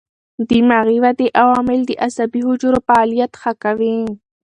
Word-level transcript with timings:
دماغي 0.49 0.97
ودې 1.03 1.27
عوامل 1.41 1.79
د 1.85 1.91
عصبي 2.05 2.41
حجرو 2.47 2.79
فعالیت 2.87 3.31
ښه 3.41 3.51
کوي. 3.63 3.97